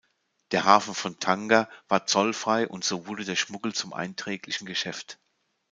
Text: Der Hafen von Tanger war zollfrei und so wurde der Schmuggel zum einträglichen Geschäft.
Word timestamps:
Der 0.49 0.63
Hafen 0.65 0.95
von 0.95 1.19
Tanger 1.19 1.69
war 1.87 2.07
zollfrei 2.07 2.67
und 2.67 2.83
so 2.83 3.05
wurde 3.05 3.23
der 3.23 3.35
Schmuggel 3.35 3.71
zum 3.73 3.93
einträglichen 3.93 4.65
Geschäft. 4.65 5.19